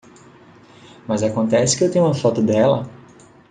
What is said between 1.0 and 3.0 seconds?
Mas acontece que eu tenho uma foto dela.